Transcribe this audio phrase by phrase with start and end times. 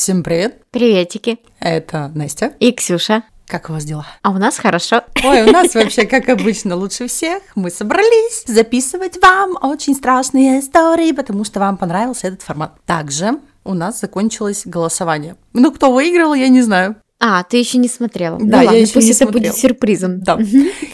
[0.00, 0.62] Всем привет!
[0.70, 1.40] Приветики!
[1.58, 2.54] Это Настя.
[2.58, 3.22] И Ксюша.
[3.46, 4.06] Как у вас дела?
[4.22, 5.02] А у нас хорошо.
[5.22, 7.42] Ой, у нас вообще, как обычно, лучше всех.
[7.54, 12.82] Мы собрались записывать вам очень страшные истории, потому что вам понравился этот формат.
[12.86, 15.36] Также у нас закончилось голосование.
[15.52, 16.96] Ну, кто выиграл, я не знаю.
[17.22, 18.38] А, ты еще не смотрела.
[18.38, 19.42] Да, ну, я ладно, еще пусть не это смотрела.
[19.42, 20.20] будет сюрпризом.
[20.22, 20.38] Да.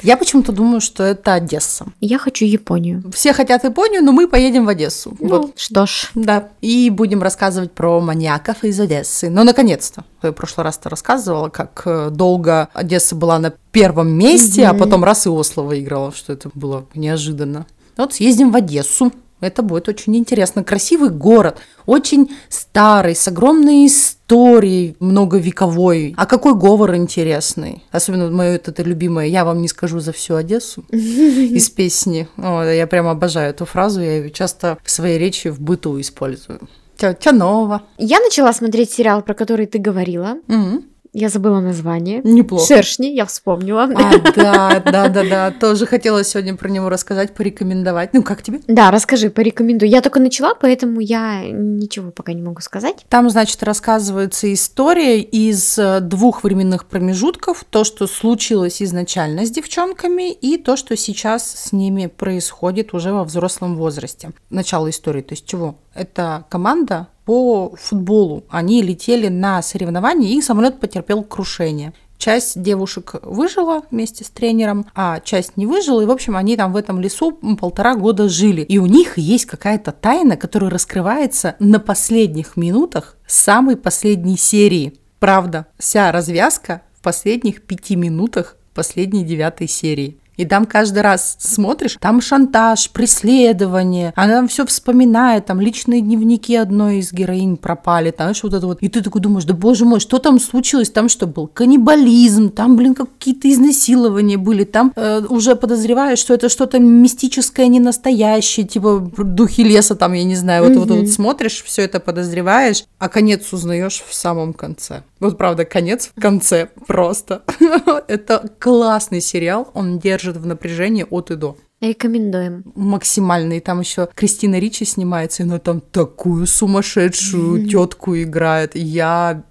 [0.03, 1.87] Я почему-то думаю, что это Одесса.
[2.01, 3.05] Я хочу Японию.
[3.15, 5.17] Все хотят Японию, но мы поедем в Одессу.
[5.21, 5.53] Ну, Вот.
[5.59, 6.11] что ж.
[6.17, 6.49] Да.
[6.61, 9.31] И будем рассказывать про маньяков из Одессы.
[9.31, 10.05] Ну, наконец-то.
[10.23, 14.81] Я в прошлый раз-то рассказывала, как э, долго Одесса была на первом месте, а Мгм.
[14.83, 17.67] потом раз и Осло выиграла, что это было неожиданно.
[17.97, 19.13] Вот съездим в Одессу.
[19.41, 20.65] Это будет очень интересно.
[20.65, 26.15] Красивый город, очень старый, с огромной историей, многовековой.
[26.17, 27.85] А какой говор интересный.
[27.91, 32.29] Особенно мое это, это любимое «Я вам не скажу за всю Одессу» из песни.
[32.39, 36.61] О, я прям обожаю эту фразу, я ее часто в своей речи в быту использую.
[36.97, 37.83] Тетя Нова.
[37.99, 40.39] Я начала смотреть сериал, про который ты говорила.
[40.47, 40.85] Мгм.
[41.19, 42.21] Я забыла название.
[42.25, 42.67] Неплохо.
[42.67, 43.85] Шершни, я вспомнила.
[43.85, 45.51] А, да, да, да, да.
[45.51, 48.13] Тоже хотела сегодня про него рассказать, порекомендовать.
[48.13, 48.61] Ну, как тебе?
[48.69, 49.89] Да, расскажи, порекомендуй.
[49.89, 53.07] Я только начала, поэтому я ничего пока не могу сказать.
[53.09, 57.65] Там, значит, рассказывается история из э, двух временных промежутков.
[57.71, 63.25] То, что случилось изначально с девчонками, и то, что сейчас с ними происходит уже во
[63.25, 64.33] взрослом возрасте.
[64.51, 65.77] Начало истории, то есть чего?
[65.97, 68.45] Это команда по футболу.
[68.49, 71.93] Они летели на соревнования, и их самолет потерпел крушение.
[72.19, 76.01] Часть девушек выжила вместе с тренером, а часть не выжила.
[76.01, 78.63] И, в общем, они там в этом лесу полтора года жили.
[78.63, 84.99] И у них есть какая-то тайна, которая раскрывается на последних минутах самой последней серии.
[85.19, 90.19] Правда, вся развязка в последних пяти минутах последней девятой серии.
[90.37, 96.55] И там каждый раз смотришь, там шантаж, преследование, она там все вспоминает, там личные дневники
[96.55, 98.79] одной из героинь пропали, там знаешь, вот это вот.
[98.81, 100.91] И ты такой думаешь, да боже мой, что там случилось?
[100.91, 101.47] Там что был?
[101.47, 107.81] Каннибализм, там, блин, какие-то изнасилования были, там э, уже подозреваешь, что это что-то мистическое, не
[107.81, 112.85] настоящее, типа духи леса, там, я не знаю, вот, вот, вот смотришь, все это подозреваешь,
[112.99, 115.03] а конец узнаешь в самом конце.
[115.19, 117.43] Вот правда, конец в конце просто.
[118.09, 121.57] Это классный сериал, он держит в напряжении от и до.
[121.81, 122.65] Рекомендуем.
[122.75, 123.61] Максимальный.
[123.61, 128.75] Там еще Кристина Ричи снимается, и она там такую сумасшедшую тетку играет.
[128.75, 129.45] Я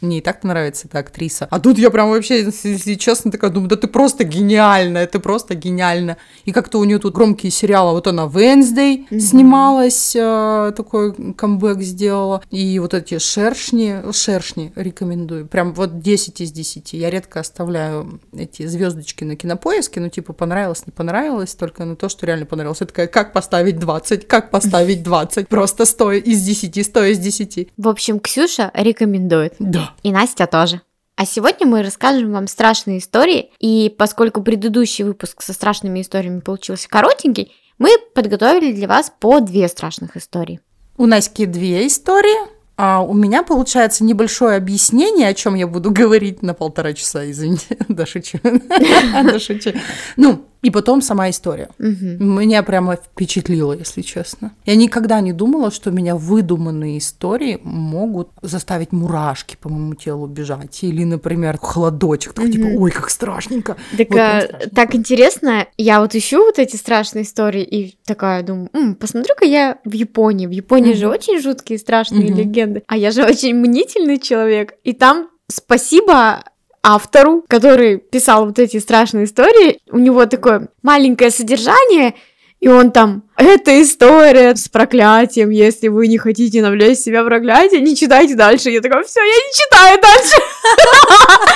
[0.00, 1.46] мне и так нравится эта актриса.
[1.50, 5.54] А тут я прям вообще, если честно, такая думаю, да ты просто гениальная, ты просто
[5.54, 6.16] гениальна.
[6.44, 7.92] И как-то у нее тут громкие сериалы.
[7.92, 9.20] Вот она Wednesday Мгм.
[9.20, 12.42] снималась, э, такой камбэк сделала.
[12.50, 15.46] И вот эти шершни, шершни рекомендую.
[15.46, 16.92] Прям вот 10 из 10.
[16.96, 22.08] Я редко оставляю эти звездочки на кинопоиске, ну типа понравилось, не понравилось, только на то,
[22.08, 22.80] что реально понравилось.
[22.80, 25.48] Я такая, как поставить 20, как поставить 20?
[25.48, 27.68] Просто 100 из 10, 100 из 10.
[27.76, 29.54] В общем, Ксюша рекомендует.
[29.58, 29.89] Да.
[30.02, 30.80] И Настя тоже.
[31.16, 36.88] А сегодня мы расскажем вам страшные истории, и поскольку предыдущий выпуск со страшными историями получился
[36.88, 40.60] коротенький, мы подготовили для вас по две страшных истории.
[40.96, 46.42] У Наськи две истории, а у меня получается небольшое объяснение, о чем я буду говорить
[46.42, 48.38] на полтора часа, извините, да шучу.
[48.42, 49.72] Да шучу.
[50.16, 51.68] Ну, и потом сама история.
[51.78, 52.38] Мгм.
[52.38, 54.52] Меня прямо впечатлило, если честно.
[54.66, 60.82] Я никогда не думала, что меня выдуманные истории могут заставить мурашки по моему телу бежать.
[60.82, 62.34] Или, например, холодочек.
[62.34, 62.82] Такой, типа, Мгм.
[62.82, 63.76] ой, как страшненько.
[63.96, 64.70] Так, Вот а, страшно.
[64.70, 69.78] так интересно, я вот ищу вот эти страшные истории и такая думаю, «М, посмотрю-ка я
[69.84, 70.46] в Японии.
[70.46, 71.14] В Японии же Мгм.
[71.14, 72.36] очень жуткие страшные Мгм.
[72.38, 74.74] легенды, а я же очень мнительный человек.
[74.84, 76.42] И там спасибо
[76.82, 79.78] автору, который писал вот эти страшные истории.
[79.90, 82.14] У него такое маленькое содержание,
[82.60, 87.96] и он там, это история с проклятием, если вы не хотите навлечь себя проклятие, не
[87.96, 88.68] читайте дальше.
[88.70, 90.36] Я такая, все, я не читаю дальше.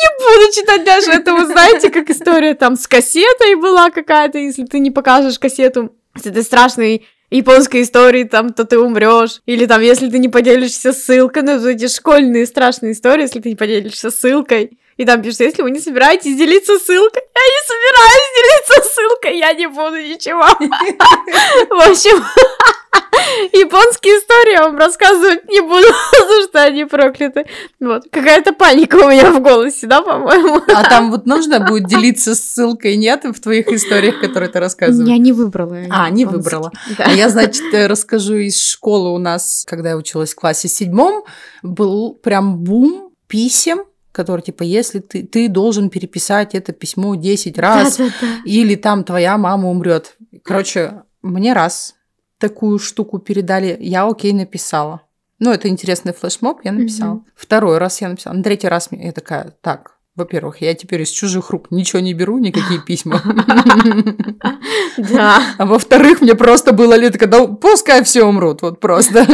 [0.00, 4.64] Я буду читать даже это, вы знаете, как история там с кассетой была какая-то, если
[4.64, 9.40] ты не покажешь кассету с этой страшной японской истории, там, то ты умрешь.
[9.46, 13.56] Или там, если ты не поделишься ссылкой, ну, эти школьные страшные истории, если ты не
[13.56, 14.78] поделишься ссылкой.
[14.96, 19.52] И там пишется, если вы не собираетесь делиться ссылкой, я не собираюсь делиться ссылкой, я
[19.52, 20.42] не буду ничего.
[21.70, 22.24] В общем,
[23.52, 27.46] японские истории я вам рассказывать не буду, потому что они прокляты.
[27.80, 30.62] Вот, какая-то паника у меня в голосе, да, по-моему?
[30.74, 35.08] А там вот нужно будет делиться ссылкой, нет, в твоих историях, которые ты рассказываешь?
[35.08, 35.78] Я не выбрала.
[35.90, 36.72] А, не выбрала.
[36.98, 41.24] А я, значит, расскажу из школы у нас, когда я училась в классе седьмом,
[41.62, 47.98] был прям бум писем который типа, если ты, ты должен переписать это письмо 10 раз,
[47.98, 48.26] да, да, да.
[48.44, 50.16] или там твоя мама умрет.
[50.42, 51.94] Короче, мне раз
[52.38, 55.02] такую штуку передали, я окей написала.
[55.38, 57.14] Ну, это интересный флешмоб, я написала.
[57.14, 57.24] Угу.
[57.36, 58.34] Второй раз я написала.
[58.34, 62.38] На третий раз я такая, так, во-первых, я теперь из чужих рук ничего не беру,
[62.38, 63.22] никакие письма.
[64.96, 65.40] Да.
[65.58, 69.24] А во-вторых, мне просто было лет, когда пускай все умрут, вот просто.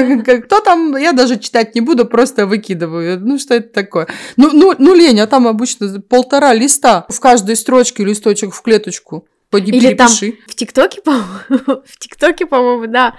[0.45, 3.19] Кто там, я даже читать не буду, просто выкидываю.
[3.19, 4.09] Ну, что это такое?
[4.37, 7.07] Ну, ну, ну лень, а там обычно полтора листа.
[7.09, 9.27] В каждой строчке листочек в клеточку.
[9.55, 13.15] Пойди Или там в ТикТоке, по-моему, в ТикТоке, по-моему, да,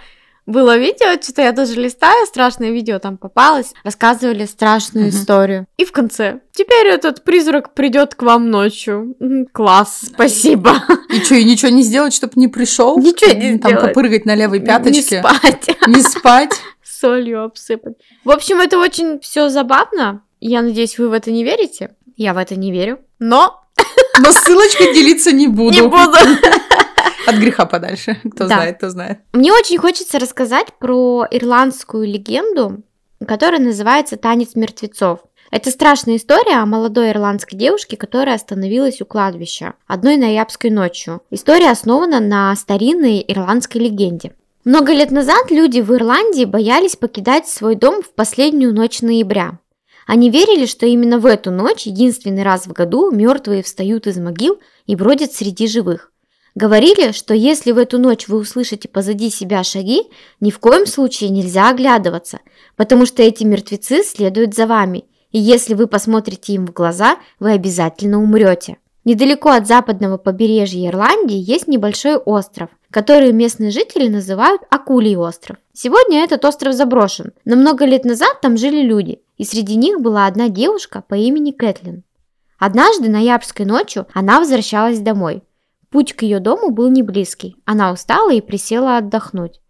[0.46, 5.10] было видео, что-то я даже листаю, страшное видео там попалось, рассказывали страшную mm-hmm.
[5.10, 5.68] историю.
[5.78, 6.42] И в конце.
[6.52, 9.16] Теперь этот призрак придет к вам ночью.
[9.54, 10.84] Класс, спасибо.
[11.10, 13.00] И что, и ничего не сделать, чтобы не пришел?
[13.00, 13.94] Ничего не Там сделать.
[13.94, 15.16] попрыгать на левой пяточке.
[15.16, 15.78] Не спать.
[15.88, 16.54] Не спать.
[16.84, 17.96] Солью обсыпать.
[18.24, 20.24] В общем, это очень все забавно.
[20.40, 21.96] Я надеюсь, вы в это не верите.
[22.18, 23.00] Я в это не верю.
[23.20, 23.62] Но...
[24.20, 25.74] Но ссылочкой делиться не буду.
[25.74, 26.18] Не буду.
[27.28, 28.18] От греха подальше.
[28.32, 28.56] Кто да.
[28.56, 29.20] знает, кто знает.
[29.34, 32.84] Мне очень хочется рассказать про ирландскую легенду,
[33.28, 35.20] которая называется «Танец мертвецов».
[35.52, 41.22] Это страшная история о молодой ирландской девушке, которая остановилась у кладбища одной ноябрьской ночью.
[41.30, 44.34] История основана на старинной ирландской легенде.
[44.66, 49.60] Много лет назад люди в Ирландии боялись покидать свой дом в последнюю ночь ноября.
[50.06, 54.60] Они верили, что именно в эту ночь, единственный раз в году, мертвые встают из могил
[54.86, 56.12] и бродят среди живых.
[56.54, 60.04] Говорили, что если в эту ночь вы услышите позади себя шаги,
[60.40, 62.40] ни в коем случае нельзя оглядываться,
[62.78, 67.52] потому что эти мертвецы следуют за вами, и если вы посмотрите им в глаза, вы
[67.52, 68.78] обязательно умрете.
[69.04, 75.57] Недалеко от западного побережья Ирландии есть небольшой остров, который местные жители называют Акулий остров.
[75.74, 80.27] Сегодня этот остров заброшен, но много лет назад там жили люди, и среди них была
[80.27, 82.03] одна девушка по имени Кэтлин.
[82.57, 85.44] Однажды ноябрьской ночью она возвращалась домой–
[85.92, 87.56] Путь к ее дому был не близкий.
[87.63, 89.62] Она устала и присела отдохнуть.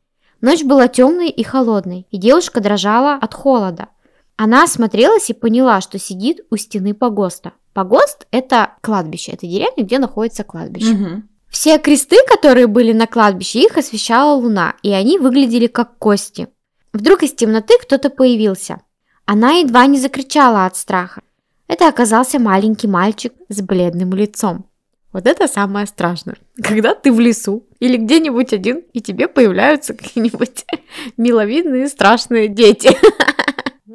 [0.42, 3.90] Ночь была темной и холодной, и девушка дрожала от холода.
[4.36, 7.54] Она осмотрелась и поняла, что сидит у стены погоста.
[7.74, 10.94] Погост– это кладбище, это деревня, где находится кладбище.
[10.94, 11.24] Угу.
[11.56, 16.50] Все кресты, которые были на кладбище, их освещала луна, и они выглядели как кости.
[16.92, 18.82] Вдруг из темноты кто-то появился.
[19.24, 21.22] Она едва не закричала от страха.
[21.70, 24.66] Это оказался маленький мальчик с бледным лицом.
[25.14, 26.36] Вот это самое страшное.
[26.62, 30.66] Когда ты в лесу или где-нибудь один, и тебе появляются какие-нибудь
[31.18, 32.98] миловидные страшные дети.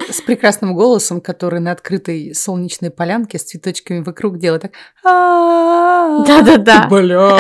[0.09, 4.73] С прекрасным голосом, который на открытой солнечной полянке с цветочками вокруг делает так.
[5.05, 6.87] Да-да-да.
[6.89, 7.37] Бля.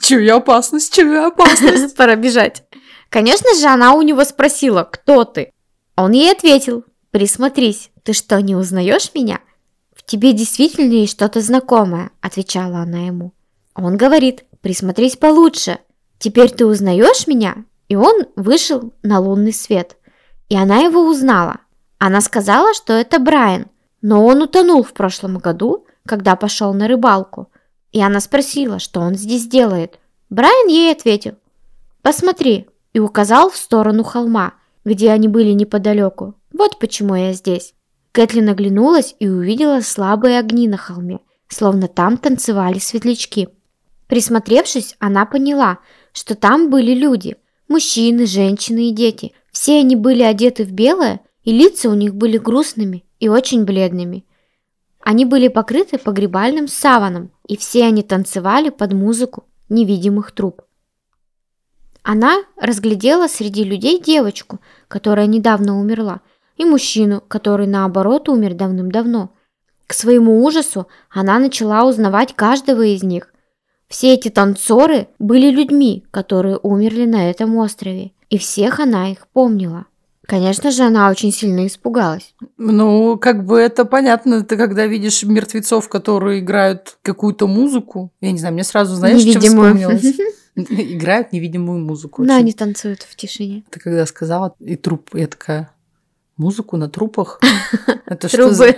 [0.00, 1.96] Чую опасность, чую опасность.
[1.96, 2.64] Пора бежать.
[3.08, 5.52] Конечно же, она у него спросила, кто ты?
[5.96, 9.40] Он ей ответил, присмотрись, ты что, не узнаешь меня?
[10.08, 13.34] «Тебе действительно есть что-то знакомое»,– отвечала она ему.
[13.74, 15.80] Он говорит, «Присмотрись получше.
[16.18, 19.97] Теперь ты узнаешь меня?» И он вышел на лунный свет.
[20.48, 21.58] И она его узнала.
[21.98, 23.66] Она сказала, что это Брайан,
[24.02, 27.50] но он утонул в прошлом году, когда пошел на рыбалку.
[27.92, 29.98] И она спросила, что он здесь делает.
[30.30, 31.34] Брайан ей ответил,
[32.02, 36.34] «Посмотри», и указал в сторону холма, где они были неподалеку.
[36.52, 37.74] «Вот почему я здесь».
[38.12, 43.48] Кэтлин оглянулась и увидела слабые огни на холме, словно там танцевали светлячки.
[44.06, 45.78] Присмотревшись, она поняла,
[46.12, 47.36] что там были люди–
[47.68, 49.32] мужчины, женщины и дети.
[49.60, 54.24] Все они были одеты в белое, и лица у них были грустными и очень бледными.
[55.00, 60.62] Они были покрыты погребальным саваном, и все они танцевали под музыку невидимых труб.
[62.04, 66.20] Она разглядела среди людей девочку, которая недавно умерла,
[66.56, 69.32] и мужчину, который наоборот умер давным-давно.
[69.88, 73.34] К своему ужасу она начала узнавать каждого из них.
[73.88, 79.86] Все эти танцоры были людьми, которые умерли на этом острове, и всех она их помнила.
[80.26, 82.34] Конечно же, она очень сильно испугалась.
[82.58, 84.42] Ну, как бы это понятно.
[84.44, 89.74] Ты когда видишь мертвецов, которые играют какую-то музыку, я не знаю, мне сразу, знаешь, Невидимую.
[89.74, 90.16] вспомнилось?
[90.56, 92.24] Играют невидимую музыку.
[92.26, 93.64] Да, они танцуют в тишине.
[93.70, 95.70] Ты когда сказала, и труп, я такая,
[96.36, 97.40] музыку на трупах?
[98.06, 98.74] Это что за...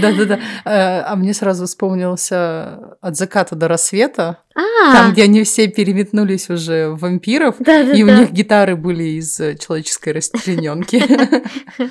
[0.00, 0.38] Да-да-да.
[0.64, 6.50] Э, А мне сразу вспомнился «От заката до рассвета», А, там, где они все переметнулись
[6.50, 7.92] уже в вампиров, да-да-да.
[7.92, 11.02] и у них гитары были из э, человеческой расчлененки.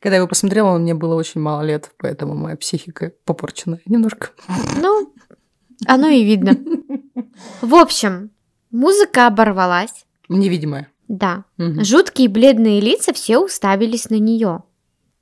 [0.00, 4.30] Когда я его посмотрела, мне было очень мало лет, поэтому моя психика попорчена немножко.
[4.80, 5.14] Ну,
[5.86, 6.56] оно и видно.
[7.60, 8.30] В общем,
[8.70, 10.04] музыка оборвалась.
[10.28, 10.88] Невидимая.
[11.08, 11.44] Да.
[11.56, 11.84] Мгм.
[11.84, 14.62] Жуткие бледные лица все уставились на нее.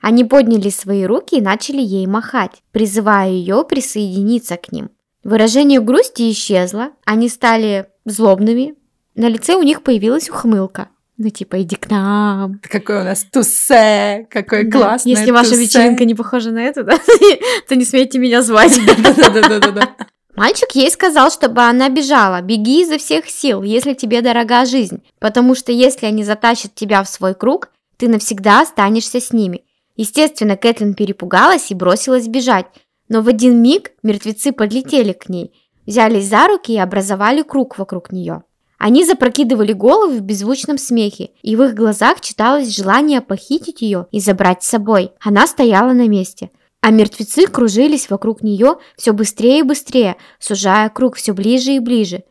[0.01, 4.91] Они подняли свои руки и начали ей махать, призывая ее присоединиться к ним.
[5.25, 8.75] Выражение грусти исчезло, они стали злобными,
[9.15, 10.89] на лице у них появилась ухмылка.
[11.19, 12.61] Ну типа, иди к нам.
[12.69, 14.79] Какой у нас тусе, какой Да.
[14.79, 15.63] классный Если ваша тусе.
[15.63, 16.99] вечеринка не похожа на эту, да,
[17.69, 18.73] то не смейте меня звать.
[19.05, 19.97] Да-да-да-да-да.
[20.35, 25.55] Мальчик ей сказал, чтобы она бежала, беги изо всех сил, если тебе дорога жизнь, потому
[25.55, 29.63] что если они затащат тебя в свой круг, ты навсегда останешься с ними.
[29.95, 32.65] Естественно, Кэтлин перепугалась и бросилась бежать,
[33.13, 35.53] но в один миг мертвецы подлетели к ней,
[35.87, 38.43] взялись за руки и образовали круг вокруг нее.
[38.79, 44.19] Они запрокидывали головы в беззвучном смехе, и в их глазах читалось желание похитить ее и
[44.19, 45.13] забрать с собой.
[45.21, 46.51] Она стояла на месте–
[46.85, 52.25] а мертвецы кружились вокруг нее все быстрее и быстрее, сужая круг все ближе и ближе.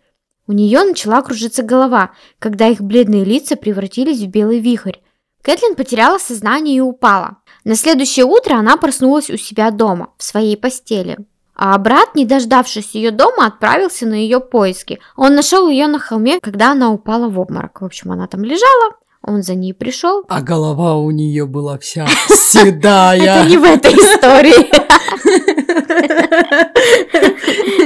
[0.46, 4.98] У нее начала кружиться голова, когда их бледные лица превратились в белый вихрь.
[5.42, 7.38] Кэтлин потеряла сознание и упала.
[7.64, 11.18] На следующее утро она проснулась у себя дома, в своей постели.
[11.56, 15.00] А брат, не дождавшись ее дома, отправился на ее поиски.
[15.16, 17.82] Он нашел ее на холме, когда она упала в обморок.
[17.82, 20.24] В общем, она там лежала, он за ней пришел.
[20.28, 23.42] А голова у нее была вся седая.
[23.42, 24.72] Это не в этой истории.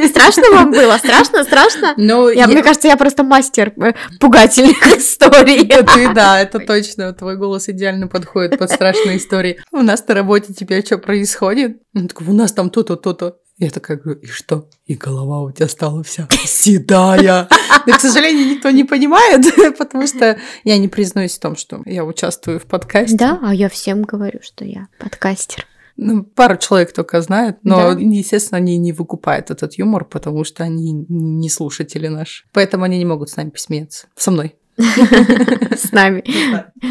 [0.07, 0.97] Страшно вам было?
[0.97, 1.43] Страшно?
[1.43, 1.93] Страшно?
[1.97, 5.67] Ну, Я, Мне кажется, я просто мастер э, пугательных историй.
[5.67, 7.13] Ты, да, это точно.
[7.13, 9.59] Твой голос идеально подходит под страшные истории.
[9.71, 11.77] У нас на работе теперь что происходит?
[11.95, 13.37] Он такой, у нас там то-то, то-то.
[13.57, 14.67] Я такая говорю, и что?
[14.85, 17.47] И голова у тебя стала вся седая.
[17.85, 19.45] Но, к сожалению, никто не понимает,
[19.77, 23.15] потому что я не признаюсь в том, что я участвую в подкасте.
[23.15, 25.65] Да, а я всем говорю, что я подкастер.
[25.97, 27.99] Ну, пару человек только знает, но, Да.
[27.99, 32.43] естественно, они не выкупают этот юмор, потому что они не слушатели наши.
[32.51, 34.07] Поэтому они не могут с нами посмеяться.
[34.15, 34.55] Со мной.
[34.77, 36.21] С нами.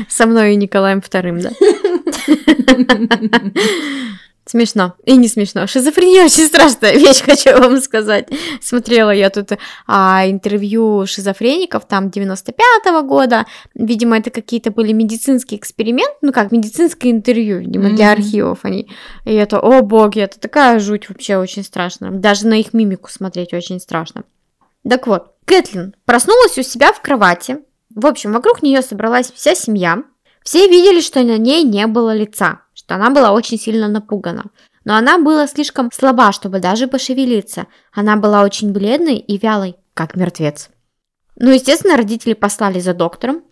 [0.09, 1.51] Со мной и Николаем Вторым, да?
[4.47, 4.95] Смешно.
[5.05, 5.67] И не смешно.
[5.67, 8.29] Шизофрения очень страшная вещь, хочу вам сказать.
[8.61, 9.53] Смотрела я тут
[9.87, 13.47] а, интервью шизофреников, там, 95-го года.
[13.75, 18.21] Видимо, это какие-то были медицинские эксперименты, ну как, медицинское интервью, видимо, для Мгм.
[18.21, 18.91] архивов они.
[19.25, 22.11] И это, о боги, это такая жуть вообще очень страшно.
[22.11, 24.25] Даже на их мимику смотреть очень страшно.
[24.87, 27.59] Так вот, Кэтлин проснулась у себя в кровати.
[27.95, 30.03] В общем, вокруг нее собралась вся семья.
[30.43, 34.45] Все видели, что на ней не было лица, что она была очень сильно напугана.
[34.85, 37.67] Но она была слишком слаба, чтобы даже пошевелиться.
[37.93, 40.69] Она была очень бледной и вялой, как мертвец.
[41.37, 43.43] Ну, естественно, родители послали за доктором,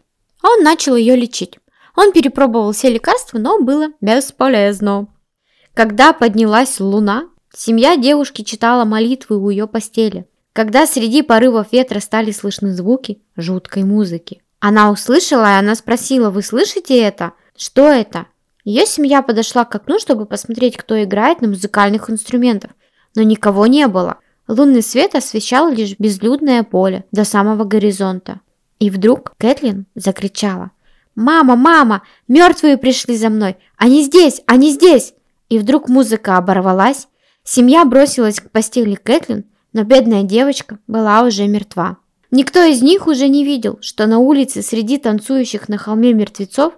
[0.42, 1.58] а он начал ее лечить.
[1.96, 5.08] Он перепробовал все лекарства, но было бесполезно.
[5.72, 10.26] Когда поднялась луна, семья девушки читала молитвы у ее постели.
[10.52, 14.42] Когда среди порывов ветра стали слышны звуки жуткой музыки.
[14.60, 17.32] Она услышала, и она спросила, вы слышите это?
[17.56, 18.26] Что это?
[18.64, 22.72] Ее семья подошла к окну, чтобы посмотреть, кто играет на музыкальных инструментах,
[23.16, 24.18] но никого не было.
[24.46, 28.40] Лунный свет освещал лишь безлюдное поле до самого горизонта.
[28.78, 30.70] И вдруг Кэтлин закричала.
[31.14, 32.02] «Мама, мама!
[32.28, 33.56] Мертвые пришли за мной!
[33.76, 34.42] Они здесь!
[34.46, 35.14] Они здесь!»
[35.48, 37.08] И вдруг музыка оборвалась.
[37.44, 41.98] Семья бросилась к постели Кэтлин, но бедная девочка была уже мертва.
[42.30, 46.74] Никто из них уже не видел, что на улице среди танцующих на холме мертвецов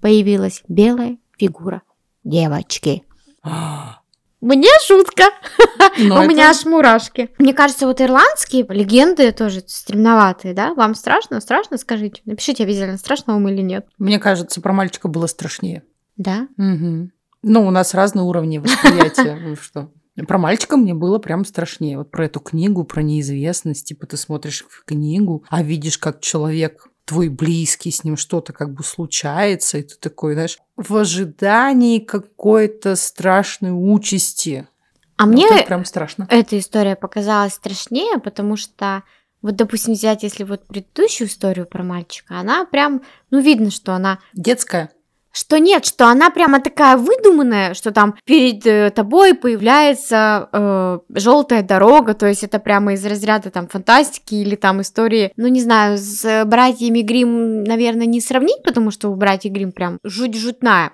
[0.00, 1.82] появилась белая фигура
[2.24, 3.04] девочки.
[4.40, 5.24] Мне жутко.
[5.98, 7.30] Но У это- меня аж мурашки.
[7.38, 10.74] Мне кажется, вот ирландские легенды тоже стремноватые, да?
[10.74, 11.40] Вам страшно?
[11.40, 11.76] Страшно?
[11.76, 12.22] Скажите.
[12.24, 13.86] Напишите обязательно, страшно вам или нет.
[13.98, 15.82] Мне кажется, про мальчика было страшнее.
[16.16, 16.46] Да?
[16.56, 17.10] Мгм.
[17.42, 19.36] Ну, у нас разные уровни восприятия.
[19.40, 19.90] Ну что?
[20.26, 21.98] Про мальчика мне было прям страшнее.
[21.98, 23.86] Вот про эту книгу, про неизвестность.
[23.88, 28.72] Типа ты смотришь в книгу, а видишь, как человек твой близкий, с ним что-то как
[28.72, 34.68] бы случается, и ты такой, знаешь, в ожидании какой-то страшной участи.
[35.16, 36.28] А Вот мне это прям страшно.
[36.30, 39.02] эта история показалась страшнее, потому что
[39.40, 44.18] Вот, допустим, взять, если вот предыдущую историю про мальчика, она прям, ну, видно, что она
[44.34, 44.90] Детская.
[45.32, 51.62] Что нет, что она прямо такая выдуманная, что там перед э, тобой появляется э, желтая
[51.62, 55.98] дорога, то есть это прямо из разряда там фантастики или там истории, ну не знаю,
[55.98, 60.92] с братьями Грим, наверное, не сравнить, потому что у братьев Грим прям жуть-жутная.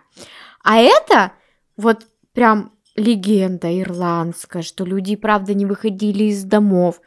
[0.63, 1.33] А это
[1.77, 7.01] вот прям легенда ирландская, что люди правда не выходили из домов,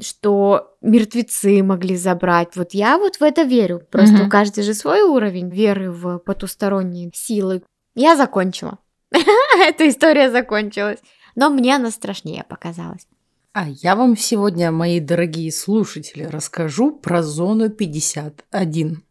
[0.00, 2.56] что мертвецы могли забрать.
[2.56, 3.80] Вот я вот в это верю.
[3.90, 4.26] Просто Мгм.
[4.26, 7.62] у каждого же свой уровень веры в потусторонние силы.
[7.94, 8.78] Я закончила.
[9.12, 10.98] Эта история закончилась.
[11.36, 13.06] Но мне она страшнее показалась.
[13.52, 19.02] А я вам сегодня, мои дорогие слушатели, расскажу про зону 51.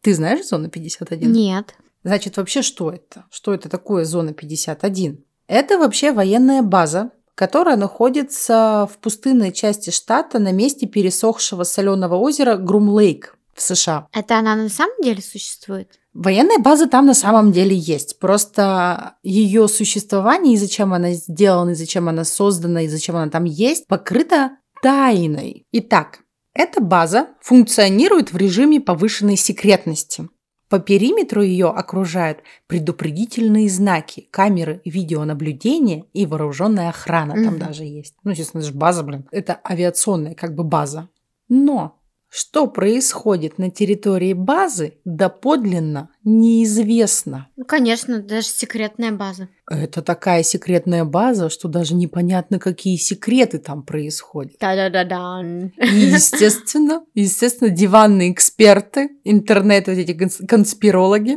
[0.00, 1.30] Ты знаешь зону 51?
[1.30, 1.74] Нет.
[2.04, 3.26] Значит, вообще что это?
[3.30, 5.22] Что это такое зона 51?
[5.46, 12.56] Это вообще военная база, которая находится в пустынной части штата на месте пересохшего соленого озера
[12.56, 14.08] Грум-Лейк в США.
[14.12, 15.98] Это она на самом деле существует?
[16.14, 18.18] Военная база там на самом деле есть.
[18.18, 23.44] Просто ее существование и зачем она сделана, и зачем она создана, и зачем она там
[23.44, 25.66] есть, покрыта тайной.
[25.72, 26.18] Итак,
[26.54, 30.28] эта база функционирует в режиме повышенной секретности.
[30.72, 37.58] По периметру ее окружают предупредительные знаки, камеры видеонаблюдения и вооруженная охрана там Мгм.
[37.58, 38.14] даже есть.
[38.24, 39.26] Ну, естественно, это же база, блин.
[39.30, 41.10] Это авиационная как бы база.
[41.50, 42.00] Но
[42.34, 47.48] что происходит на территории базы, доподлинно неизвестно.
[47.56, 49.50] Ну, конечно, даже секретная база.
[49.70, 54.54] Это такая секретная база, что даже непонятно, какие секреты там происходят.
[54.58, 55.42] Да-да-да-да.
[55.42, 61.36] И, естественно, естественно, диванные эксперты, интернет, вот эти конс- конспирологи,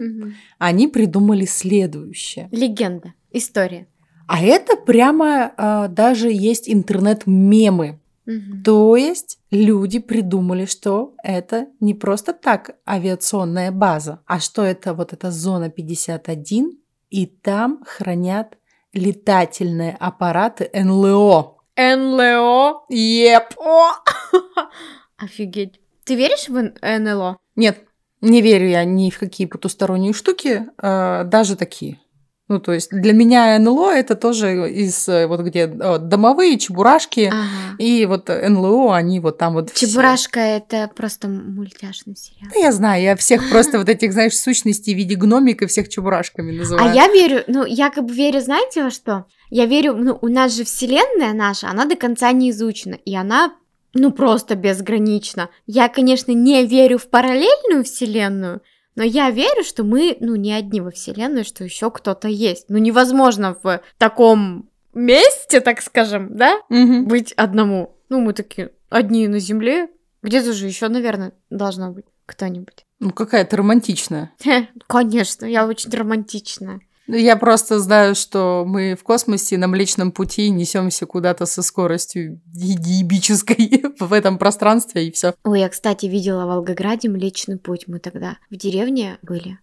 [0.59, 2.47] они придумали следующее.
[2.53, 3.13] Легенда.
[3.33, 3.87] История.
[4.27, 7.99] А это прямо а, даже есть интернет-мемы.
[8.25, 8.63] Мгм.
[8.63, 15.13] То есть люди придумали, что это не просто так авиационная база, а что это вот
[15.13, 16.71] эта зона 51,
[17.09, 18.57] и там хранят
[18.93, 21.57] летательные аппараты НЛО.
[21.77, 22.85] НЛО.
[22.89, 23.53] Еп.
[23.57, 23.91] О!
[25.17, 25.79] Офигеть.
[26.03, 27.37] Ты веришь в НЛО?
[27.55, 27.85] Нет,
[28.21, 31.99] не верю я ни в какие потусторонние штуки, э, даже такие.
[32.47, 37.75] Ну, то есть для меня НЛО это тоже из э, вот где домовые чебурашки, Ага.
[37.79, 39.87] и вот НЛО, они вот там вот все.
[39.87, 42.51] Чебурашка это просто мультяшный сериал.
[42.53, 45.89] Да я знаю, я всех просто вот этих, знаешь, сущностей в виде гномик и всех
[45.89, 46.91] чебурашками называю.
[46.91, 49.25] А я верю, ну, я как бы верю, знаете во что?
[49.49, 53.55] Я верю, ну, у нас же вселенная наша, она до конца не изучена, и она,
[53.95, 55.49] ну, просто безгранична.
[55.65, 58.61] Я, конечно, не верю в параллельную вселенную,
[58.95, 62.65] но я верю, что мы, ну, не одни во вселенной, что еще кто-то есть.
[62.69, 67.07] Ну, невозможно в таком месте, так скажем, да, Мгм.
[67.07, 67.95] быть одному.
[68.09, 69.89] Ну, мы такие одни на земле,
[70.23, 72.85] где-то же еще, наверное, должно быть кто-нибудь.
[72.99, 74.31] Ну, какая-то романтичная.
[74.87, 76.79] Конечно, я очень романтичная.
[77.07, 82.41] Ну, Я просто знаю, что мы в космосе на Млечном пути несемся куда-то со скоростью
[82.53, 85.35] егибической в этом пространстве, и все.
[85.43, 87.87] Ой, я, кстати, видела в Волгограде Млечный Путь.
[87.87, 89.59] Мы тогда в деревне были,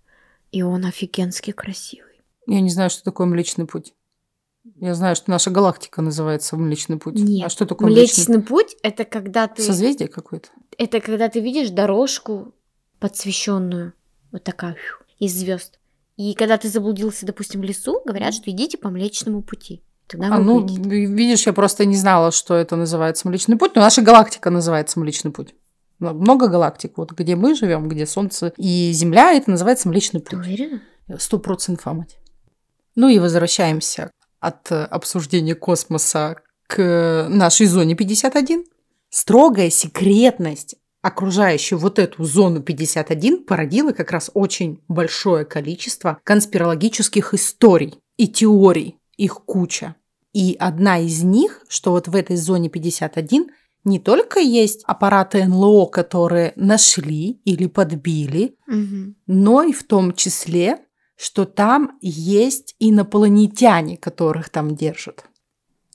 [0.52, 2.22] и он офигенски красивый.
[2.46, 3.94] Я не знаю, что такое Млечный путь.
[4.76, 7.14] Я знаю, что наша галактика называется Млечный путь.
[7.16, 9.62] Нет, А что такое Млечный, Млечный Путь— это когда ты...
[9.62, 10.50] Созвездие какое-то?
[10.78, 12.54] Это когда ты видишь дорожку
[13.00, 13.92] подсвещенную,
[14.30, 14.76] вот такая,
[15.18, 15.80] из звезд.
[16.30, 19.82] И когда ты заблудился, допустим, в лесу, говорят, что идите по Млечному пути.
[20.06, 20.88] Тогда А, ну, выйдете.
[20.88, 25.00] ви- видишь, я просто не знала, что это называется Млечный путь, но наша галактика называется
[25.00, 25.54] Млечный путь.
[25.98, 30.46] Много галактик, вот где мы живем, где Солнце и Земля, это называется Млечный Ты путь.
[30.46, 30.80] уверена?
[31.18, 32.18] Сто процентов мать.
[32.94, 38.64] Ну и возвращаемся от э, обсуждения космоса к нашей зоне 51.
[39.10, 47.98] Строгая секретность окружающую вот эту зону 51 породила как раз очень большое количество конспирологических историй
[48.16, 48.96] и теорий.
[49.16, 49.96] Их куча.
[50.32, 53.50] И одна из них, что вот в этой зоне 51
[53.84, 59.16] не только есть аппараты НЛО, которые нашли или подбили, Мгм.
[59.26, 60.78] но и в том числе,
[61.16, 65.24] что там есть инопланетяне, которых там держат.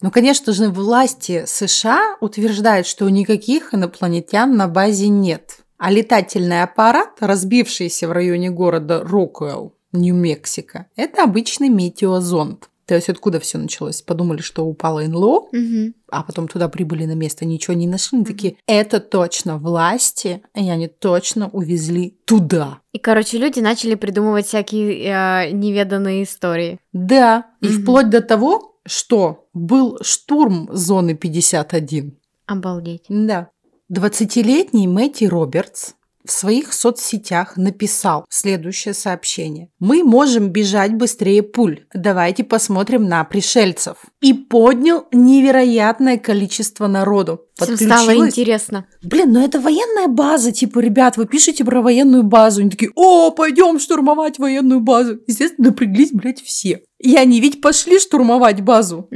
[0.02, 5.58] Ну, конечно же, власти США утверждают, что никаких инопланетян на базе нет.
[5.80, 12.70] А летательный аппарат, разбившийся в районе города Рокуэлл, Нью-Мексико, это обычный метеозонд.
[12.86, 14.02] То есть откуда все началось?
[14.02, 15.94] Подумали, что упало НЛО, Мгм.
[16.10, 18.18] а потом туда прибыли на место, ничего не нашли.
[18.20, 22.80] Они такие, это точно власти, и они точно увезли туда.
[22.94, 26.80] И, короче, люди начали придумывать всякие э, неведанные истории.
[26.94, 27.82] Да, и Мгм.
[27.82, 32.17] вплоть до того, что был штурм зоны 51.
[32.47, 33.06] Обалдеть.
[33.10, 33.50] Да.
[33.91, 35.93] 20-летний Мэтти Робертс
[36.26, 39.69] в своих соцсетях написал следующее сообщение.
[39.80, 41.86] «Мы можем бежать быстрее пуль.
[41.93, 43.97] Давайте посмотрим на пришельцев».
[44.19, 47.47] И поднял невероятное количество народу.
[47.65, 48.86] Всем стало интересно.
[49.02, 50.52] Блин, ну это военная база.
[50.52, 52.62] Типа, ребят, вы пишете про военную базу.
[52.62, 55.20] Они такие, о, пойдем штурмовать военную базу.
[55.28, 56.84] Естественно, напряглись, блядь, все.
[57.00, 59.08] И они ведь пошли штурмовать базу.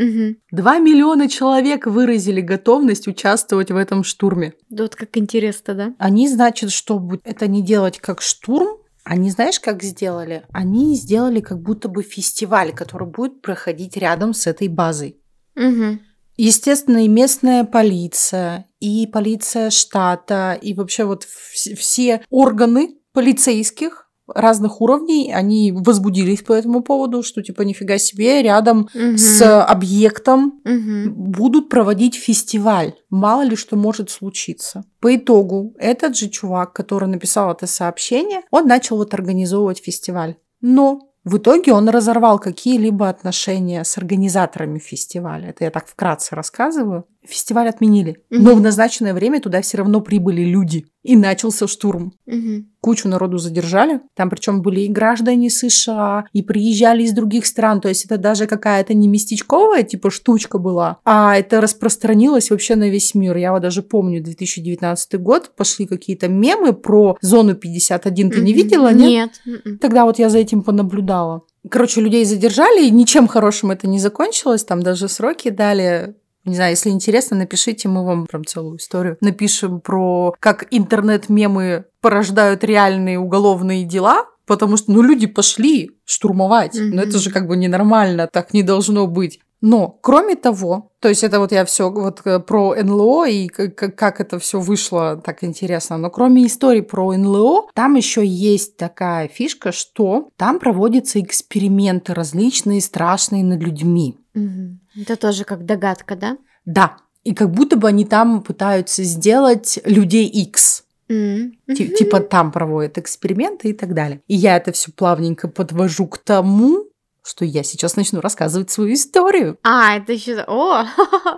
[0.52, 0.84] Два Угу.
[0.84, 4.54] миллиона человек выразили готовность участвовать в этом штурме.
[4.70, 5.94] Да Вот как интересно, да?
[5.98, 10.44] Они, значит, чтобы это не делать как штурм, они, знаешь, как сделали?
[10.52, 15.18] Они сделали как будто бы фестиваль, который будет проходить рядом с этой базой.
[15.56, 16.00] Угу.
[16.44, 24.82] Естественно, и местная полиция, и полиция штата, и вообще вот вс- все органы полицейских разных
[24.82, 29.18] уровней, они возбудились по этому поводу, что типа нифига себе, рядом Мгм.
[29.20, 31.12] с объектом Угу.
[31.16, 32.94] будут проводить фестиваль.
[33.12, 34.84] Мало ли что может случиться.
[35.00, 40.38] По итогу этот же чувак, который написал это сообщение, он начал вот организовывать фестиваль.
[40.62, 45.50] Но в итоге он разорвал какие-либо отношения с организаторами фестиваля.
[45.50, 47.06] Это я так вкратце рассказываю.
[47.28, 48.18] Фестиваль отменили.
[48.30, 48.60] Но Мгм.
[48.60, 50.86] в назначенное время туда все равно прибыли люди.
[51.04, 52.14] И начался штурм.
[52.28, 52.66] Угу.
[52.80, 54.02] Кучу народу задержали.
[54.16, 57.82] Там причем были и граждане США, и приезжали из других стран.
[57.82, 62.90] То есть это даже какая-то не местечковая типа штучка была, а это распространилось вообще на
[62.90, 63.36] весь мир.
[63.38, 68.30] Я вот даже помню 2019 год, пошли какие-то мемы про зону 51.
[68.32, 69.42] Ты не видела, нет?
[69.46, 69.80] Нет.
[69.80, 71.42] Тогда вот я за этим понаблюдала.
[71.70, 74.64] Короче, людей задержали, и ничем хорошим это не закончилось.
[74.64, 76.16] Там даже сроки дали.
[76.46, 82.64] Не знаю, если интересно, напишите, мы вам прям целую историю напишем про как интернет-мемы порождают
[82.64, 86.74] реальные уголовные дела, потому что, ну, люди пошли штурмовать.
[86.76, 87.00] Но Мгм.
[87.00, 89.40] это же как бы ненормально, так не должно быть.
[89.64, 93.76] Но, кроме того, то есть это вот я все вот э, про НЛО и как,
[93.76, 95.98] как- как это все вышло, так интересно.
[96.00, 102.82] Но кроме истории про НЛО, там еще есть такая фишка, что там проводятся эксперименты различные,
[102.82, 104.18] страшные над людьми.
[104.34, 106.38] Это тоже как догадка, да?
[106.66, 110.84] Да, и как будто бы они там пытаются сделать людей X.
[111.10, 111.58] Мгм.
[111.76, 114.22] Типа там проводят эксперименты и так далее.
[114.28, 116.86] И я это все плавненько подвожу к тому,
[117.24, 119.58] что я сейчас начну рассказывать свою историю.
[119.64, 120.44] А, это еще...
[120.48, 120.86] О!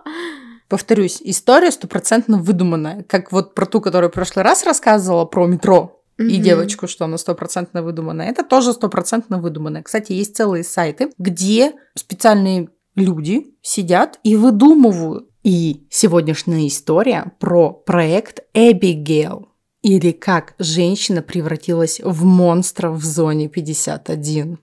[0.69, 3.03] Повторюсь, история стопроцентно выдуманная.
[3.03, 6.41] Как вот про ту, которую в прошлый раз рассказывала, про метро и Мгм.
[6.43, 8.29] девочку, что она стопроцентно выдуманная.
[8.29, 9.81] Это тоже стопроцентно выдуманное.
[9.83, 15.29] Кстати, есть целые сайты, где специальные люди сидят и выдумывают.
[15.43, 19.49] И сегодняшняя история про проект Эбигейл.
[19.81, 24.59] Или как женщина превратилась в монстра в зоне 51.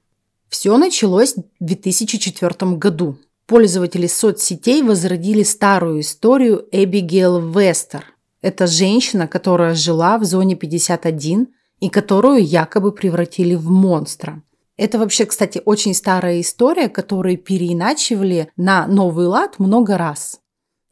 [0.49, 3.19] Все началось в 2004 году.
[3.47, 8.05] Пользователи соцсетей возродили старую историю Эбигейл Вестер.
[8.43, 11.49] Это женщина, которая жила в зоне 51
[11.81, 14.43] и которую якобы превратили в монстра.
[14.81, 20.41] Это вообще, кстати, очень старая история, которую переиначивали на новый лад много раз.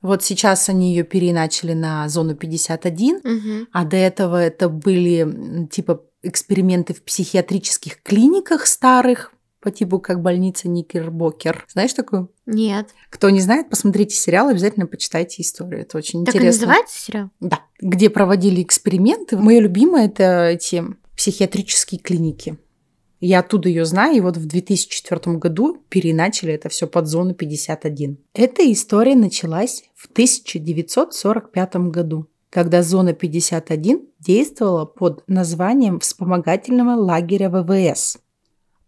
[0.02, 3.68] Вот сейчас они ее переиначили на зону 51, Мгм.
[3.72, 10.68] а до этого это были типа эксперименты в психиатрических клиниках старых, по типу как больница
[10.68, 11.64] Никербокер.
[11.72, 12.30] Знаешь такую?
[12.44, 12.90] Нет.
[13.08, 15.80] Кто не знает, посмотрите сериал, обязательно почитайте историю.
[15.80, 16.66] Это очень Так интересно.
[16.66, 17.30] называется сериал?
[17.40, 17.60] Да.
[17.80, 19.38] Где проводили эксперименты.
[19.38, 20.84] Мое любимое это эти
[21.16, 22.58] психиатрические клиники.
[23.20, 28.18] Я оттуда ее знаю, и вот в 2004 году переначали это все под зону 51.
[28.32, 38.18] Эта история началась в 1945 году, когда зона 51 действовала под названием вспомогательного лагеря ВВС.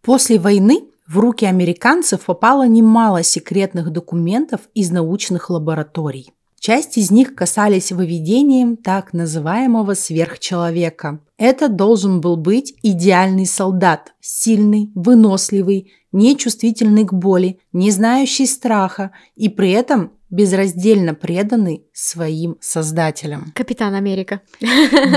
[0.01, 6.33] После войны в руки американцев попало немало секретных документов из научных лабораторий.
[6.61, 11.21] Часть из них касались выведением так называемого сверхчеловека.
[11.39, 19.49] Это должен был быть идеальный солдат, сильный, выносливый, нечувствительный к боли, не знающий страха и
[19.49, 23.53] при этом безраздельно преданный своим создателям.
[23.55, 24.43] Капитан Америка.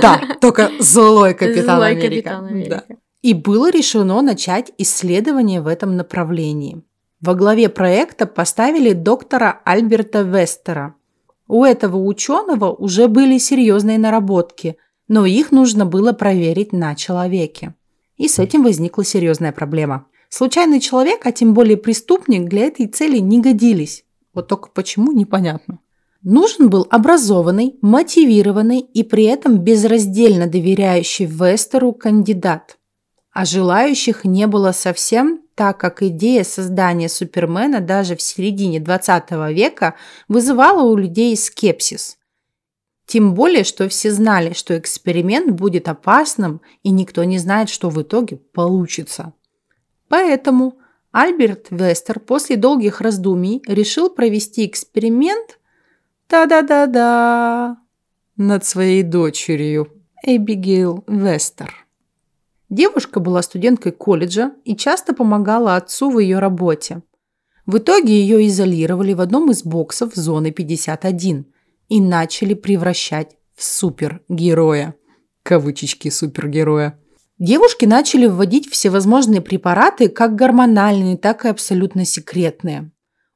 [0.02, 2.10] Да, только злой капитан Злой Америка.
[2.10, 2.84] Капитан Америка.
[2.88, 2.96] Да.
[3.22, 6.82] И было решено начать исследование в этом направлении.
[7.20, 10.96] Во главе проекта поставили доктора Альберта Вестера.
[11.48, 14.78] У этого ученого уже были серьезные наработки,
[15.08, 17.76] но их нужно было проверить на человеке.
[18.18, 20.06] И с этим возникла серьезная проблема.
[20.30, 24.06] Случайный человек, а тем более преступник, для этой цели не годились.
[24.34, 25.80] Вот только почему, непонятно.
[26.24, 32.78] Нужен был образованный, мотивированный и при этом безраздельно доверяющий Вестеру кандидат.
[33.34, 39.96] А желающих не было совсем, так как идея создания Супермена даже в середине 20 века
[40.28, 42.18] вызывала у людей скепсис.
[43.06, 48.02] Тем более, что все знали, что эксперимент будет опасным, и никто не знает, что в
[48.02, 49.34] итоге получится.
[50.08, 50.78] Поэтому
[51.12, 55.60] Альберт Вестер после долгих раздумий решил провести эксперимент
[56.28, 57.78] та-да-да-да
[58.38, 59.92] над своей дочерью
[60.24, 61.83] Эбигейл Вестер.
[62.70, 67.04] Девушка была студенткой колледжа и часто помогала отцу в ее работе.
[67.66, 71.46] В итоге ее изолировали в одном из боксов зоны 51
[71.90, 74.96] и начали превращать в супергероя.
[75.44, 77.00] Кавычечки супергероя.
[77.40, 82.92] Девушки начали вводить всевозможные препараты, как гормональные, так и абсолютно секретные.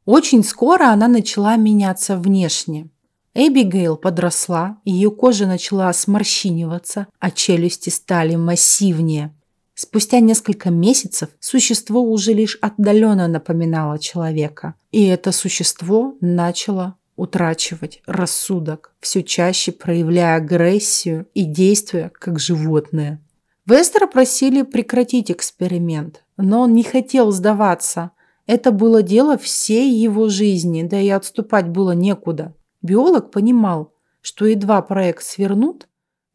[0.06, 2.90] Очень скоро она начала меняться внешне.
[3.40, 9.32] Эбигейл подросла, ее кожа начала сморщиниваться, а челюсти стали массивнее.
[9.76, 14.74] Спустя несколько месяцев существо уже лишь отдаленно напоминало человека.
[14.92, 23.22] И это существо начало утрачивать рассудок, все чаще проявляя агрессию и действуя как животное.
[23.68, 28.10] Вестера просили прекратить эксперимент, но он не хотел сдаваться.
[28.48, 32.56] Это было дело всей его жизни, да и отступать было некуда.
[32.88, 35.88] Биолог понимал, что едва проект свернут,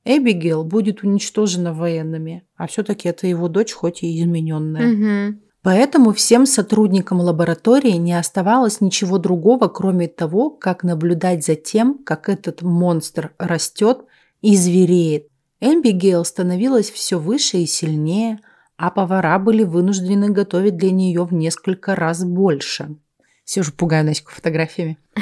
[0.05, 5.31] Эбигейл будет уничтожена военными, а все-таки это его дочь, хоть и измененная.
[5.31, 5.39] Угу.
[5.63, 12.29] Поэтому всем сотрудникам лаборатории не оставалось ничего другого, кроме того, как наблюдать за тем, как
[12.29, 14.05] этот монстр растет
[14.41, 15.29] и звереет.
[15.61, 18.41] Эбигейл становилась все выше и сильнее,
[18.77, 22.97] а повара были вынуждены готовить для нее в несколько раз больше.
[23.45, 24.99] Все же пугаю Наську фотографиями.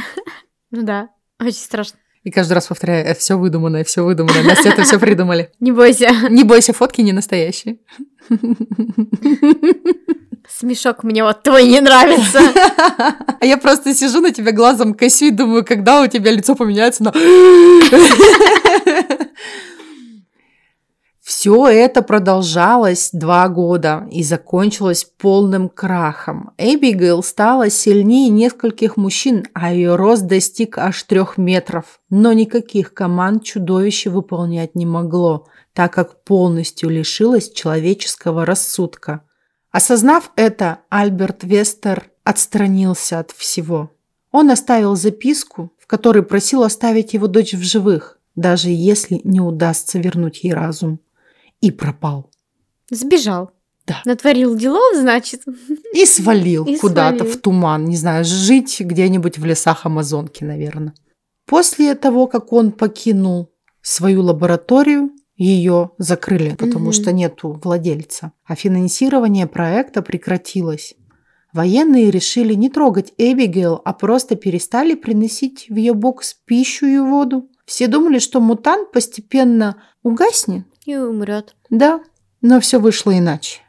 [0.72, 1.08] Ну да,
[1.40, 1.98] очень страшно.
[2.22, 4.42] И каждый раз повторяю, это все выдуманное, все выдуманное.
[4.42, 5.50] Настя, это все придумали.
[5.60, 6.10] Не бойся.
[6.28, 7.78] Не бойся, фотки не настоящие.
[10.48, 12.40] Смешок мне вот твой не нравится.
[13.40, 17.04] А я просто сижу на тебя глазом косю и думаю, когда у тебя лицо поменяется
[17.04, 17.10] на...
[21.30, 26.50] Все это продолжалось два года и закончилось полным крахом.
[26.58, 32.00] Эбигейл стала сильнее нескольких мужчин, а ее рост достиг аж трех метров.
[32.10, 39.22] Но никаких команд чудовище выполнять не могло, так как полностью лишилось человеческого рассудка.
[39.70, 43.92] Осознав это, Альберт Вестер отстранился от всего.
[44.32, 50.00] Он оставил записку, в которой просил оставить его дочь в живых, даже если не удастся
[50.00, 50.98] вернуть ей разум
[51.60, 52.30] и пропал.
[52.90, 53.50] Сбежал.
[53.86, 54.02] Да.
[54.04, 55.42] Натворил делов, значит.
[55.94, 60.94] И свалил куда-то в туман, не знаю, жить где-нибудь в лесах Амазонки, наверное.
[61.46, 63.50] После того, как он покинул
[63.82, 66.92] свою лабораторию, ее закрыли, потому Мгм.
[66.92, 68.32] что нету владельца.
[68.44, 70.94] А финансирование проекта прекратилось.
[71.52, 77.48] Военные решили не трогать Эбигейл, а просто перестали приносить в ее бокс пищу и воду.
[77.64, 81.54] Все думали, что мутант постепенно угаснет, И умрет.
[81.70, 82.00] да,
[82.40, 83.60] но все вышло иначе.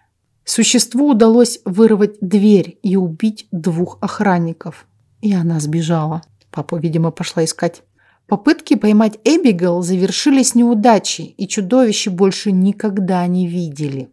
[0.44, 4.88] Существу удалось вырвать дверь и убить двух охранников.
[5.22, 6.24] И она сбежала.
[6.50, 7.84] Папа, видимо, пошла искать.
[8.28, 14.10] Попытки поймать Эбигейл завершились неудачей, и чудовище больше никогда не видели.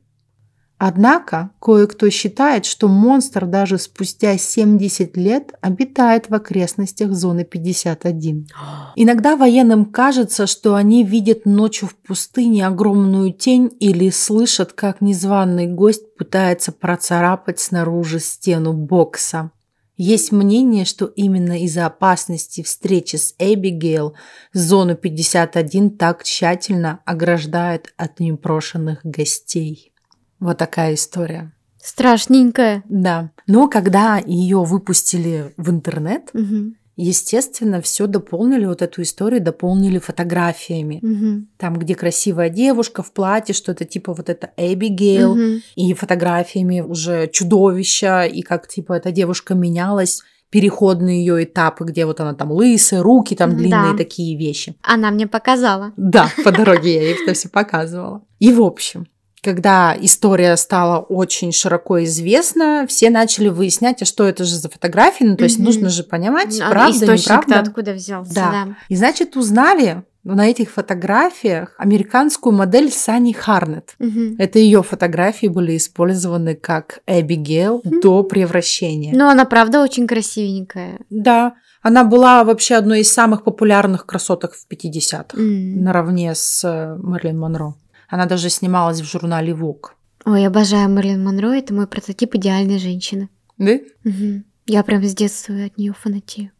[0.78, 8.46] Однако кое-кто считает, что монстр даже спустя 70 лет обитает в окрестностях зоны 51.
[8.96, 15.66] Иногда военным кажется, что они видят ночью в пустыне огромную тень или слышат, как незваный
[15.66, 19.50] гость пытается процарапать снаружи стену бокса.
[19.96, 24.14] Есть мнение, что именно из-за опасности встречи с Эбигейл
[24.52, 29.92] зону 51 так тщательно ограждает от непрошенных гостей.
[30.40, 31.52] Вот такая история.
[31.82, 32.82] Страшненькая.
[32.88, 33.30] Да.
[33.46, 36.76] Но когда ее выпустили в интернет, Мгм.
[36.96, 40.98] естественно, все дополнили, вот эту историю дополнили фотографиями.
[41.02, 41.48] Мгм.
[41.56, 45.62] Там, где красивая девушка в платье, что-то типа вот это Эбигейл, Мгм.
[45.76, 52.20] и фотографиями уже чудовища, и как типа эта девушка менялась, переходные ее этапы, где вот
[52.20, 53.56] она там лысая, руки там Да.
[53.56, 54.74] длинные, такие вещи.
[54.82, 55.92] Она мне показала.
[55.96, 58.22] Да, по дороге я ей это все показывала.
[58.38, 59.06] И в общем,
[59.42, 65.24] когда история стала очень широко известна, все начали выяснять, а что это же за фотографии,
[65.24, 65.66] ну то есть Мгм.
[65.66, 67.60] нужно же понимать, А правда, неправда.
[67.60, 68.50] откуда взялся, Да.
[68.52, 68.76] да.
[68.88, 73.94] И значит, узнали на этих фотографиях американскую модель Сани Харнет.
[73.98, 74.36] Мгм.
[74.38, 79.14] Это ее фотографии были использованы как Эбигейл до превращения.
[79.16, 80.98] Но она правда очень красивенькая.
[81.08, 85.82] Да, она была вообще одной из самых популярных красоток в 50-х, М.
[85.84, 87.74] наравне с э, Мерлин Монро.
[88.08, 89.90] Она даже снималась в журнале Vogue.
[90.24, 93.28] Ой, обожаю Мерлин Монро, это мой прототип идеальной женщины.
[93.58, 93.78] Да?
[94.04, 94.44] Мгм.
[94.66, 96.50] Я прям с детства от нее фанатею.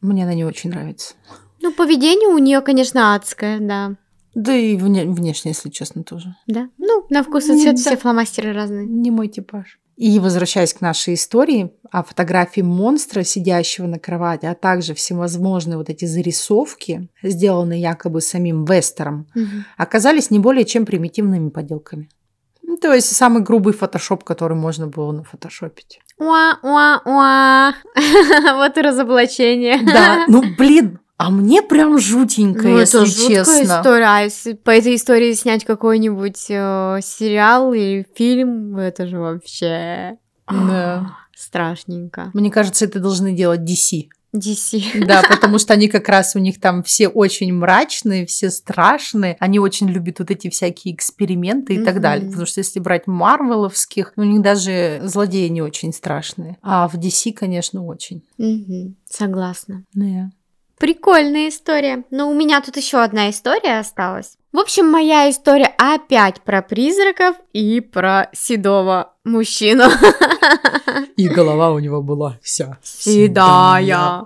[0.00, 1.14] Мне она не очень нравится.
[1.62, 3.96] Ну, поведение у нее, конечно, адское, да.
[4.34, 6.36] Да и вне- внешне, если честно, тоже.
[6.46, 6.68] Да.
[6.78, 7.80] Ну, на вкус и цвет да.
[7.80, 8.86] все фломастеры разные.
[8.86, 9.78] Не мой типаж.
[10.00, 15.90] И возвращаясь к нашей истории о фотографии монстра, сидящего на кровати, а также всевозможные вот
[15.90, 19.66] эти зарисовки, сделанные якобы самим Вестером, Мгм.
[19.76, 22.08] оказались не более чем примитивными поделками.
[22.62, 26.00] Ну, то есть самый грубый фотошоп, который можно было нафотошопить.
[26.18, 27.74] Уа-уа-уа.
[28.54, 29.82] Вот и разоблачение.
[29.84, 33.62] Да, ну блин, а мне прям жутенько, Ну, если это жуткая честно.
[33.80, 34.06] история.
[34.06, 40.16] А если по этой истории снять какой-нибудь э, сериал или фильм, это же вообще
[40.48, 41.16] Да.
[41.36, 42.30] страшненько.
[42.32, 44.08] Мне кажется, это должны делать DC.
[44.34, 45.04] DC.
[45.06, 49.36] Да, потому что они как раз у них там все очень мрачные, все страшные.
[49.40, 52.02] Они очень любят вот эти всякие эксперименты и так Мгм.
[52.02, 52.28] далее.
[52.28, 56.56] Потому что если брать марвеловских, у них даже злодеи не очень страшные.
[56.62, 58.22] А в DC, конечно, очень.
[58.38, 59.82] Мгм, Согласна.
[59.94, 60.30] Да.
[60.80, 62.04] Прикольная история.
[62.10, 64.38] Но у меня тут еще одна история осталась.
[64.50, 69.84] В общем, моя история опять про призраков и про седого мужчину.
[71.18, 74.24] И голова у него была вся Седая.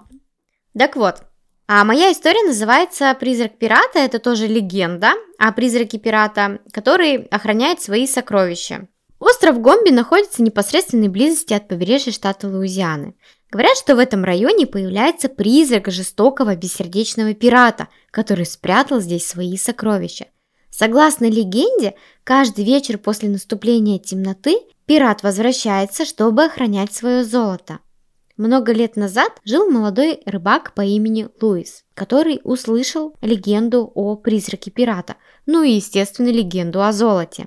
[0.78, 1.22] Так вот,
[1.66, 3.98] а моя история называется «Призрак пирата».
[3.98, 8.86] Это тоже легенда о призраке пирата, который охраняет свои сокровища.
[9.18, 13.14] Остров Гомби находится в непосредственной близости от побережья штата Луизианы.
[13.54, 20.26] Говорят, что в этом районе появляется призрак жестокого бессердечного пирата, который спрятал здесь свои сокровища.
[20.70, 27.78] Согласно легенде, каждый вечер после наступления темноты пират возвращается, чтобы охранять свое золото.
[28.36, 35.14] Много лет назад жил молодой рыбак по имени Луис, который услышал легенду о призраке пирата,
[35.46, 37.46] ну и, естественно, легенду о золоте.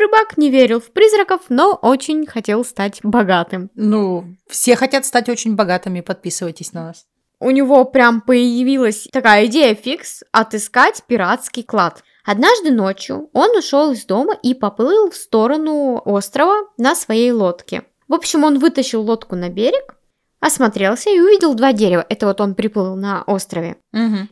[0.00, 3.70] Рыбак не верил в призраков, но очень хотел стать богатым.
[3.74, 7.04] Ну, все хотят стать очень богатыми, подписывайтесь на нас.
[7.38, 12.02] У него прям появилась такая идея фикс отыскать пиратский клад.
[12.24, 17.82] Однажды ночью он ушел из дома и поплыл в сторону острова на своей лодке.
[18.08, 19.96] В общем, он вытащил лодку на берег,
[20.40, 22.06] осмотрелся и увидел два дерева.
[22.08, 23.76] Это вот он приплыл на острове.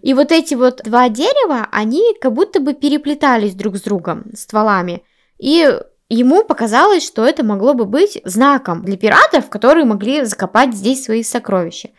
[0.00, 5.02] И вот эти вот два дерева, они как будто бы переплетались друг с другом стволами.
[5.38, 11.05] И ему показалось, что это могло бы быть знаком для пиратов, которые могли закопать здесь
[11.05, 11.90] свои сокровища.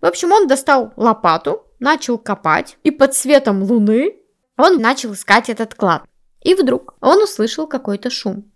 [0.00, 4.16] В общем, он достал лопату, начал копать, и под светом луны
[4.56, 6.02] он начал искать этот клад.
[6.42, 8.50] И вдруг он услышал какой-то шум.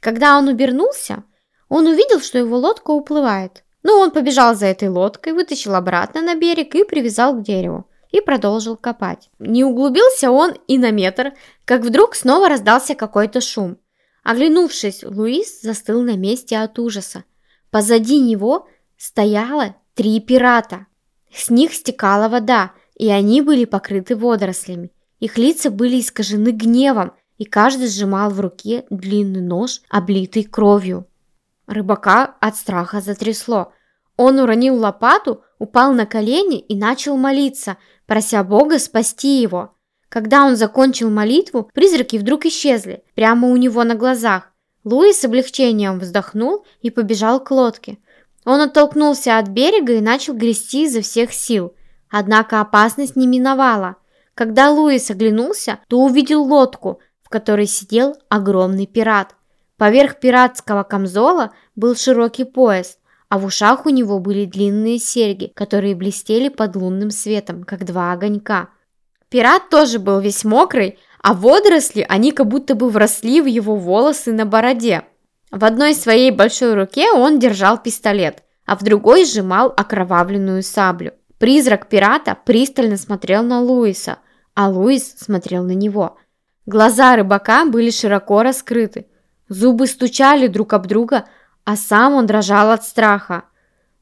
[0.00, 1.24] Когда он обернулся,
[1.68, 3.64] он увидел, что его лодка уплывает.
[3.82, 7.88] Ну, он побежал за этой лодкой, вытащил обратно на берег и привязал к дереву.
[8.10, 9.30] И продолжил копать.
[9.38, 11.32] Не углубился он и на метр,
[11.64, 13.78] как вдруг снова раздался какой-то шум.
[14.22, 17.24] Оглянувшись, Луис застыл на месте от ужаса.
[17.70, 20.86] Позади него стояло три пирата.
[21.34, 24.92] С них стекала вода, и они были покрыты водорослями.
[25.18, 31.06] Их лица были искажены гневом, и каждый сжимал в руке длинный нож, облитый кровью.
[31.66, 33.72] Рыбака от страха затрясло.
[34.16, 39.74] Он уронил лопату, упал на колени и начал молиться, прося Бога спасти его.
[40.12, 44.52] Когда он закончил молитву, призраки вдруг исчезли, прямо у него на глазах.
[44.84, 47.96] Луис с облегчением вздохнул и побежал к лодке.
[48.44, 51.74] Он оттолкнулся от берега и начал грести изо всех сил.
[52.10, 53.96] Однако опасность не миновала.
[54.34, 59.34] Когда Луис оглянулся, то увидел лодку, в которой сидел огромный пират.
[59.78, 62.98] Поверх пиратского камзола был широкий пояс,
[63.30, 68.12] а в ушах у него были длинные серьги, которые блестели под лунным светом, как два
[68.12, 68.68] огонька.
[69.32, 74.30] Пират тоже был весь мокрый, а водоросли, они как будто бы вросли в его волосы
[74.30, 75.04] на бороде.
[75.50, 81.14] В одной своей большой руке он держал пистолет, а в другой сжимал окровавленную саблю.
[81.38, 84.18] Призрак пирата пристально смотрел на Луиса,
[84.54, 86.18] а Луис смотрел на него.
[86.66, 89.06] Глаза рыбака были широко раскрыты,
[89.48, 91.24] зубы стучали друг об друга,
[91.64, 93.44] а сам он дрожал от страха.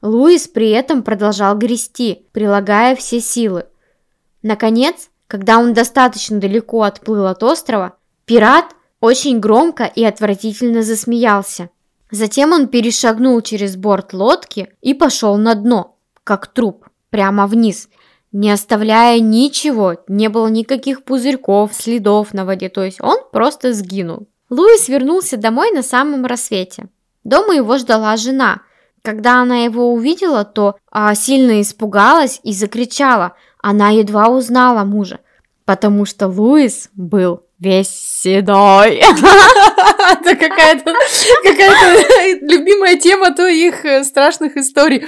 [0.01, 3.67] Луис при этом продолжал грести, прилагая все силы.
[4.43, 7.93] Наконец, когда он достаточно далеко отплыл от острова,
[8.25, 8.65] пират
[8.99, 11.69] очень громко и отвратительно засмеялся.
[12.11, 15.95] Затем он перешагнул через борт лодки и пошел на дно,
[16.25, 17.87] как труп, прямо вниз,
[18.33, 24.27] не оставляя ничего, не было никаких пузырьков, следов на воде, то есть он просто сгинул.
[24.49, 26.89] Луис вернулся домой на самом рассвете.
[27.23, 28.63] Дома его ждала жена.
[29.01, 33.37] Когда она его увидела, то а, сильно испугалась и закричала.
[33.61, 35.19] Она едва узнала мужа,
[35.65, 38.95] потому что Луис был весь седой.
[39.03, 40.93] Это какая-то
[41.43, 45.07] какая любимая тема твоих э, страшных историй.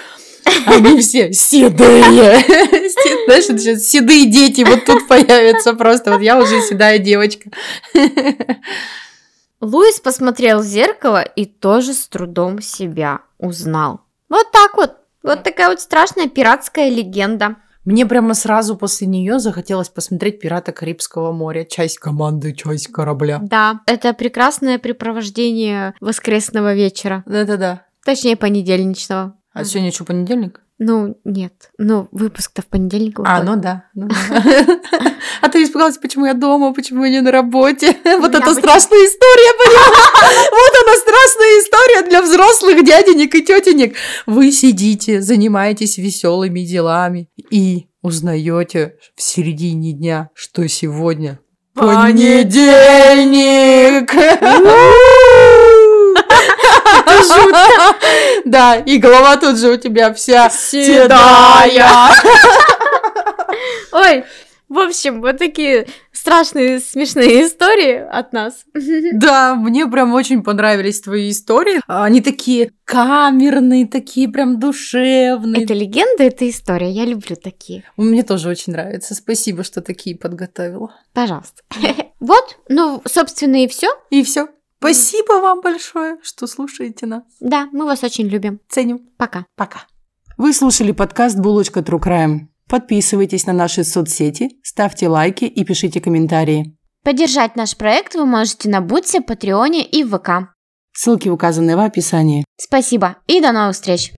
[0.65, 2.03] Они все седые.
[2.43, 6.11] Се- Знаешь, седые дети вот тут появятся просто.
[6.11, 7.49] Вот я уже седая девочка.
[9.61, 14.01] Луис посмотрел в зеркало и тоже с трудом себя узнал.
[14.29, 14.95] Вот так вот.
[15.23, 17.55] Вот такая вот страшная пиратская легенда.
[17.85, 21.65] Мне прямо сразу после нее захотелось посмотреть «Пираты Карибского моря».
[21.65, 23.39] Часть команды, часть корабля.
[23.41, 27.23] Да, это прекрасное препровождение воскресного вечера.
[27.25, 27.85] Да-да-да.
[28.05, 29.35] Точнее, понедельничного.
[29.51, 30.62] А сегодня что, понедельник?
[30.79, 31.53] Ну, нет.
[31.77, 33.45] Ну, выпуск-то в понедельник А, выходит.
[33.45, 33.83] ну да.
[33.93, 34.15] ну да.
[35.41, 37.95] А ты испугалась, почему я дома, почему я не на работе?
[38.03, 40.49] Вот Я это страшная история, понимаешь?
[40.51, 43.95] Вот она страшная история для взрослых дяденек и тетенек.
[44.25, 51.39] Вы сидите, занимаетесь веселыми делами и узнаете в середине дня, что сегодня
[51.75, 52.53] понедельник.
[58.45, 62.09] Да, и голова тут же у тебя вся седая.
[63.91, 64.23] Ой,
[64.69, 68.65] в общем, вот такие страшные, смешные истории от нас.
[69.13, 71.79] Да, мне прям очень понравились твои истории.
[71.87, 75.63] Они такие камерные, такие прям душевные.
[75.63, 76.89] Это легенда, это история.
[76.89, 77.83] Я люблю такие.
[77.97, 79.13] Мне тоже очень нравится.
[79.13, 80.95] Спасибо, что такие подготовила.
[81.13, 81.61] Пожалуйста.
[82.19, 83.89] Вот, ну, собственно, и все.
[84.09, 84.47] И все.
[84.83, 87.23] Спасибо вам большое, что слушаете нас.
[87.39, 88.59] Да, мы вас очень любим.
[88.67, 88.99] Ценим.
[89.17, 89.45] Пока.
[89.55, 89.85] Пока.
[90.35, 92.39] Вы слушали подкаст «Булочка True Crime».
[92.67, 96.77] Подписывайтесь на наши соцсети, ставьте лайки и пишите комментарии.
[97.01, 100.53] Поддержать наш проект вы можете на Бутсе, Патреоне и в ВК.
[100.91, 102.43] Ссылки указаны в описании.
[102.57, 104.11] Спасибо и до новых встреч!